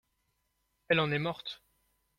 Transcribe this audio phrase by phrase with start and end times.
[0.87, 1.61] Elle en est morte.